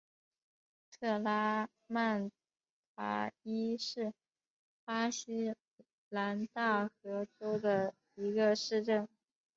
[0.89, 2.31] 特拉曼
[2.95, 4.15] 达伊是
[4.83, 5.53] 巴西
[6.09, 9.07] 南大河州的一个市镇。